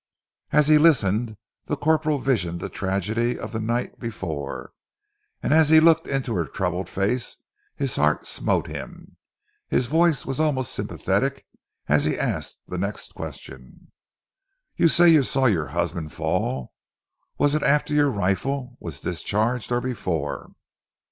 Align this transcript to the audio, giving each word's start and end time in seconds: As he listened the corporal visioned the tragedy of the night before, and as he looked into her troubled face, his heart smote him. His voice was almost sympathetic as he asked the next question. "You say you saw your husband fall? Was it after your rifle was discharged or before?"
As 0.51 0.67
he 0.67 0.79
listened 0.79 1.37
the 1.65 1.77
corporal 1.77 2.17
visioned 2.17 2.59
the 2.59 2.69
tragedy 2.69 3.37
of 3.37 3.51
the 3.51 3.59
night 3.59 3.99
before, 3.99 4.71
and 5.43 5.53
as 5.53 5.69
he 5.69 5.79
looked 5.79 6.07
into 6.07 6.33
her 6.33 6.45
troubled 6.45 6.89
face, 6.89 7.37
his 7.75 7.97
heart 7.97 8.25
smote 8.25 8.65
him. 8.65 9.17
His 9.67 9.85
voice 9.85 10.25
was 10.25 10.39
almost 10.39 10.73
sympathetic 10.73 11.45
as 11.87 12.03
he 12.05 12.17
asked 12.17 12.61
the 12.67 12.79
next 12.79 13.13
question. 13.13 13.91
"You 14.75 14.87
say 14.87 15.07
you 15.07 15.21
saw 15.21 15.45
your 15.45 15.67
husband 15.67 16.11
fall? 16.11 16.73
Was 17.37 17.53
it 17.53 17.61
after 17.61 17.93
your 17.93 18.09
rifle 18.09 18.77
was 18.79 19.01
discharged 19.01 19.71
or 19.71 19.81
before?" 19.81 20.49